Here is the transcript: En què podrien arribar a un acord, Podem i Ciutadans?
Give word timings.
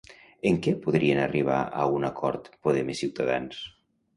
En 0.51 0.55
què 0.67 0.71
podrien 0.85 1.21
arribar 1.25 1.59
a 1.83 1.85
un 1.99 2.09
acord, 2.09 2.51
Podem 2.69 2.93
i 2.95 2.99
Ciutadans? 3.03 3.63